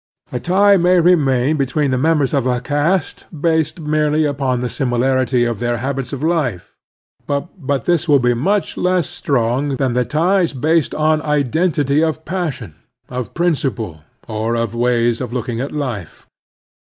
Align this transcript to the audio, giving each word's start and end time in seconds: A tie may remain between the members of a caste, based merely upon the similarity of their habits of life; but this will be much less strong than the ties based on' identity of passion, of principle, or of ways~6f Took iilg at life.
A 0.31 0.39
tie 0.39 0.77
may 0.77 0.99
remain 0.99 1.57
between 1.57 1.91
the 1.91 1.95
members 1.99 2.33
of 2.33 2.47
a 2.47 2.59
caste, 2.59 3.27
based 3.39 3.79
merely 3.79 4.25
upon 4.25 4.59
the 4.59 4.67
similarity 4.67 5.45
of 5.45 5.59
their 5.59 5.77
habits 5.77 6.11
of 6.11 6.23
life; 6.23 6.75
but 7.27 7.85
this 7.85 8.07
will 8.07 8.17
be 8.17 8.33
much 8.33 8.77
less 8.77 9.07
strong 9.07 9.75
than 9.75 9.93
the 9.93 10.03
ties 10.03 10.53
based 10.53 10.95
on' 10.95 11.21
identity 11.21 12.03
of 12.03 12.25
passion, 12.25 12.73
of 13.09 13.35
principle, 13.35 14.01
or 14.27 14.55
of 14.55 14.73
ways~6f 14.73 15.29
Took 15.29 15.45
iilg 15.45 15.63
at 15.63 15.71
life. 15.71 16.25